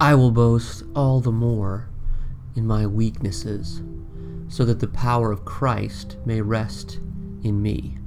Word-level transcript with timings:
I 0.00 0.14
will 0.14 0.30
boast 0.30 0.84
all 0.94 1.20
the 1.20 1.32
more 1.32 1.88
in 2.54 2.64
my 2.66 2.86
weaknesses, 2.86 3.82
so 4.46 4.64
that 4.64 4.78
the 4.78 4.86
power 4.86 5.32
of 5.32 5.44
Christ 5.44 6.16
may 6.24 6.40
rest 6.40 7.00
in 7.42 7.60
me. 7.60 7.98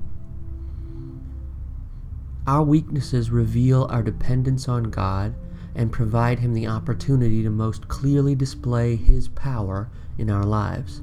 Our 2.47 2.63
weaknesses 2.63 3.29
reveal 3.29 3.88
our 3.89 4.01
dependence 4.01 4.70
on 4.70 4.84
God 4.84 5.36
and 5.75 5.91
provide 5.91 6.39
Him 6.39 6.54
the 6.54 6.68
opportunity 6.68 7.43
to 7.43 7.50
most 7.50 7.89
clearly 7.89 8.36
display 8.36 8.96
His 8.96 9.28
power 9.28 9.89
in 10.18 10.30
our 10.30 10.46
lives. 10.46 11.02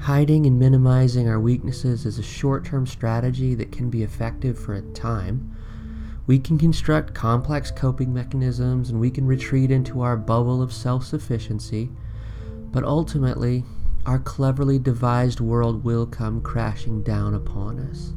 Hiding 0.00 0.44
and 0.46 0.58
minimizing 0.58 1.26
our 1.26 1.40
weaknesses 1.40 2.04
is 2.04 2.18
a 2.18 2.22
short 2.22 2.66
term 2.66 2.86
strategy 2.86 3.54
that 3.54 3.72
can 3.72 3.88
be 3.88 4.02
effective 4.02 4.58
for 4.58 4.74
a 4.74 4.82
time. 4.92 5.56
We 6.28 6.38
can 6.38 6.58
construct 6.58 7.14
complex 7.14 7.70
coping 7.70 8.12
mechanisms 8.12 8.90
and 8.90 9.00
we 9.00 9.10
can 9.10 9.26
retreat 9.26 9.70
into 9.70 10.02
our 10.02 10.14
bubble 10.14 10.60
of 10.60 10.74
self 10.74 11.06
sufficiency, 11.06 11.90
but 12.70 12.84
ultimately, 12.84 13.64
our 14.04 14.18
cleverly 14.18 14.78
devised 14.78 15.40
world 15.40 15.84
will 15.84 16.04
come 16.04 16.42
crashing 16.42 17.02
down 17.02 17.32
upon 17.32 17.78
us. 17.78 18.12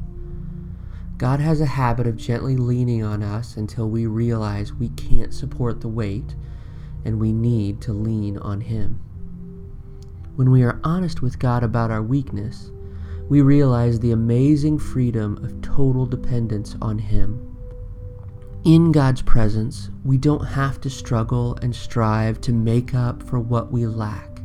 God 1.18 1.40
has 1.40 1.62
a 1.62 1.66
habit 1.66 2.06
of 2.06 2.18
gently 2.18 2.58
leaning 2.58 3.02
on 3.02 3.24
us 3.24 3.56
until 3.56 3.90
we 3.90 4.08
realize 4.08 4.74
we 4.74 4.90
can't 4.90 5.34
support 5.34 5.80
the 5.80 5.88
weight 5.88 6.36
and 7.06 7.18
we 7.18 7.32
need 7.32 7.80
to 7.84 7.94
lean 7.94 8.38
on 8.40 8.60
Him. 8.60 9.00
When 10.36 10.52
we 10.52 10.64
are 10.64 10.82
honest 10.84 11.22
with 11.22 11.40
God 11.40 11.64
about 11.64 11.92
our 11.92 12.04
weakness, 12.04 12.72
we 13.30 13.40
realize 13.42 14.02
the 14.02 14.12
amazing 14.12 14.80
freedom 14.80 15.38
of 15.46 15.62
total 15.62 16.06
dependence 16.06 16.76
on 16.82 17.00
Him. 17.00 17.51
In 18.64 18.92
God's 18.92 19.22
presence, 19.22 19.90
we 20.04 20.18
don't 20.18 20.46
have 20.46 20.80
to 20.82 20.90
struggle 20.90 21.56
and 21.62 21.76
strive 21.76 22.42
to 22.42 22.54
make 22.54 22.94
up 22.94 23.24
for 23.24 23.40
what 23.40 23.72
we 23.72 23.88
lack. 23.88 24.42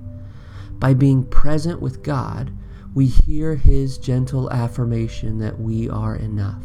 By 0.78 0.94
being 0.94 1.24
present 1.24 1.80
with 1.82 2.02
God, 2.02 2.50
we 2.94 3.06
hear 3.06 3.56
His 3.56 3.98
gentle 3.98 4.50
affirmation 4.50 5.38
that 5.38 5.60
we 5.60 5.88
are 5.90 6.16
enough, 6.16 6.62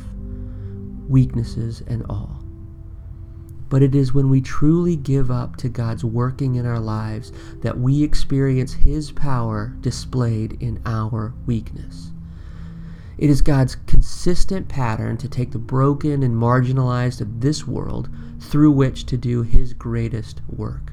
weaknesses 1.08 1.84
and 1.88 2.06
all 2.10 2.42
but 3.72 3.82
it 3.82 3.96
is 3.96 4.14
when 4.14 4.30
we 4.30 4.42
truly 4.42 4.98
give 4.98 5.32
up 5.32 5.56
to 5.56 5.70
God's 5.70 6.04
working 6.04 6.56
in 6.56 6.66
our 6.66 6.80
lives 6.80 7.32
that 7.62 7.80
we 7.80 8.04
experience 8.04 8.74
His 8.74 9.14
power 9.14 9.74
displayed 9.80 10.62
in 10.62 10.82
our 10.86 11.34
weakness. 11.46 12.12
It 13.22 13.30
is 13.30 13.44
God's 13.44 13.76
consistent 13.86 14.68
pattern 14.68 15.16
to 15.18 15.30
take 15.30 15.52
the 15.52 15.60
broken 15.60 16.24
and 16.24 16.36
marginalized 16.36 17.22
of 17.22 17.40
this 17.40 17.68
world 17.68 18.10
through 18.40 18.72
which 18.72 19.06
to 19.06 19.16
do 19.16 19.44
His 19.44 19.74
greatest 19.74 20.42
work. 20.50 20.92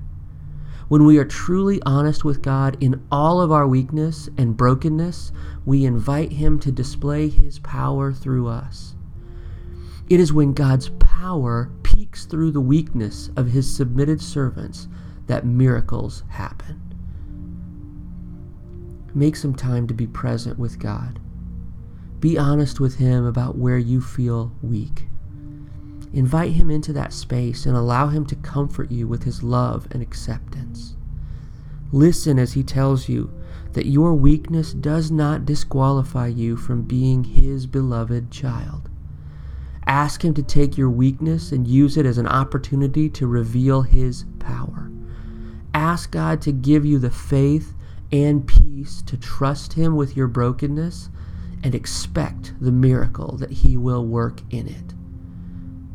When 0.88 1.06
we 1.06 1.16
are 1.16 1.24
truly 1.24 1.80
honest 1.86 2.26
with 2.26 2.42
God 2.42 2.76
in 2.80 3.02
all 3.10 3.40
of 3.40 3.50
our 3.50 3.66
weakness 3.66 4.28
and 4.36 4.58
brokenness, 4.58 5.32
we 5.64 5.86
invite 5.86 6.32
Him 6.32 6.58
to 6.60 6.70
display 6.70 7.30
His 7.30 7.60
power 7.60 8.12
through 8.12 8.46
us. 8.48 8.94
It 10.10 10.20
is 10.20 10.30
when 10.30 10.52
God's 10.52 10.90
power 10.98 11.70
peeks 11.82 12.26
through 12.26 12.50
the 12.50 12.60
weakness 12.60 13.30
of 13.36 13.46
his 13.48 13.74
submitted 13.74 14.20
servants 14.20 14.86
that 15.28 15.46
miracles 15.46 16.24
happen. 16.28 16.80
Make 19.14 19.36
some 19.36 19.54
time 19.54 19.86
to 19.86 19.94
be 19.94 20.06
present 20.06 20.58
with 20.58 20.78
God. 20.78 21.20
Be 22.20 22.36
honest 22.36 22.80
with 22.80 22.96
Him 22.96 23.24
about 23.24 23.56
where 23.56 23.78
you 23.78 24.00
feel 24.00 24.52
weak. 24.60 25.06
Invite 26.12 26.52
Him 26.52 26.70
into 26.70 26.92
that 26.94 27.12
space 27.12 27.64
and 27.64 27.76
allow 27.76 28.08
Him 28.08 28.26
to 28.26 28.34
comfort 28.36 28.90
you 28.90 29.06
with 29.06 29.22
His 29.22 29.42
love 29.42 29.86
and 29.92 30.02
acceptance. 30.02 30.96
Listen 31.92 32.38
as 32.38 32.54
He 32.54 32.62
tells 32.64 33.08
you 33.08 33.32
that 33.72 33.86
your 33.86 34.14
weakness 34.14 34.72
does 34.72 35.10
not 35.10 35.46
disqualify 35.46 36.26
you 36.26 36.56
from 36.56 36.82
being 36.82 37.22
His 37.22 37.66
beloved 37.66 38.30
child. 38.32 38.90
Ask 39.86 40.24
Him 40.24 40.34
to 40.34 40.42
take 40.42 40.76
your 40.76 40.90
weakness 40.90 41.52
and 41.52 41.68
use 41.68 41.96
it 41.96 42.04
as 42.04 42.18
an 42.18 42.26
opportunity 42.26 43.08
to 43.10 43.26
reveal 43.26 43.82
His 43.82 44.24
power. 44.40 44.90
Ask 45.72 46.10
God 46.10 46.40
to 46.42 46.52
give 46.52 46.84
you 46.84 46.98
the 46.98 47.10
faith 47.10 47.74
and 48.10 48.46
peace 48.46 49.02
to 49.02 49.16
trust 49.16 49.74
Him 49.74 49.94
with 49.94 50.16
your 50.16 50.26
brokenness 50.26 51.10
and 51.62 51.74
expect 51.74 52.54
the 52.60 52.72
miracle 52.72 53.36
that 53.38 53.50
He 53.50 53.76
will 53.76 54.04
work 54.04 54.40
in 54.50 54.68
it. 54.68 54.94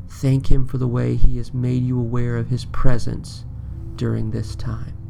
Thank 0.07 0.51
Him 0.51 0.68
for 0.68 0.78
the 0.78 0.88
way 0.88 1.16
He 1.16 1.38
has 1.38 1.53
made 1.53 1.84
you 1.84 2.00
aware 2.00 2.38
of 2.38 2.50
His 2.50 2.66
presence 2.66 3.46
during 3.96 4.31
this 4.31 4.56
time. 4.56 5.03